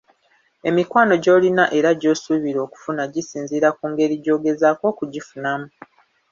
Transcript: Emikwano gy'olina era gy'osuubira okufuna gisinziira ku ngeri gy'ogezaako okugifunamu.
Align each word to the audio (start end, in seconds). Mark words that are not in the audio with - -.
Emikwano 0.69 1.13
gy'olina 1.23 1.65
era 1.77 1.89
gy'osuubira 2.01 2.59
okufuna 2.65 3.03
gisinziira 3.13 3.69
ku 3.77 3.83
ngeri 3.91 4.15
gy'ogezaako 4.23 4.83
okugifunamu. 4.91 5.67